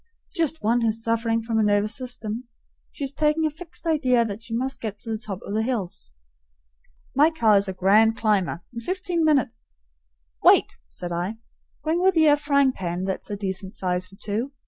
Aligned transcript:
"Just 0.33 0.63
one 0.63 0.81
who's 0.81 1.03
sufferin' 1.03 1.43
from 1.43 1.59
a 1.59 1.63
nervous 1.63 1.95
system. 1.95 2.45
She's 2.91 3.13
taken 3.13 3.45
a 3.45 3.51
fixed 3.51 3.85
idea 3.85 4.25
that 4.25 4.41
she 4.41 4.55
must 4.57 4.81
get 4.81 4.97
to 5.01 5.11
the 5.11 5.17
top 5.19 5.41
o' 5.45 5.53
the 5.53 5.61
hills." 5.61 6.09
"My 7.15 7.29
car 7.29 7.55
is 7.55 7.67
a 7.67 7.73
grand 7.73 8.17
climber. 8.17 8.63
In 8.73 8.79
fifteen 8.81 9.23
minutes" 9.23 9.69
"Wait!" 10.43 10.75
said 10.87 11.11
I. 11.11 11.37
"Bring 11.83 12.01
with 12.01 12.17
ye 12.17 12.25
a 12.27 12.35
frying 12.35 12.71
pan 12.71 13.03
that's 13.03 13.29
a 13.29 13.37
decent 13.37 13.75
size 13.75 14.07
for 14.07 14.15
two. 14.15 14.51